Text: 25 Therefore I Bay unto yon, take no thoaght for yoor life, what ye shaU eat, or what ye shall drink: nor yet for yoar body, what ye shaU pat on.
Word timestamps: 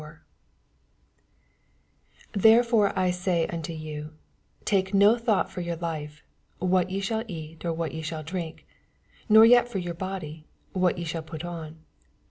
25 0.01 0.25
Therefore 2.41 2.89
I 2.97 3.11
Bay 3.11 3.45
unto 3.49 3.71
yon, 3.71 4.17
take 4.65 4.95
no 4.95 5.15
thoaght 5.15 5.49
for 5.49 5.61
yoor 5.61 5.75
life, 5.75 6.23
what 6.57 6.89
ye 6.89 6.99
shaU 6.99 7.23
eat, 7.27 7.63
or 7.63 7.71
what 7.71 7.93
ye 7.93 8.01
shall 8.01 8.23
drink: 8.23 8.65
nor 9.29 9.45
yet 9.45 9.69
for 9.69 9.77
yoar 9.79 9.93
body, 9.95 10.47
what 10.73 10.97
ye 10.97 11.03
shaU 11.03 11.21
pat 11.21 11.45
on. 11.45 11.81